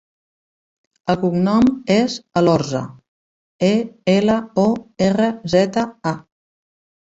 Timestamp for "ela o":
4.17-4.67